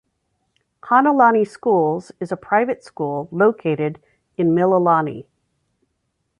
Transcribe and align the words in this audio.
Hanalani 0.81 1.47
Schools 1.47 2.11
is 2.19 2.31
a 2.31 2.35
private 2.35 2.83
school 2.83 3.29
located 3.31 4.01
in 4.35 4.47
Mililani. 4.49 5.27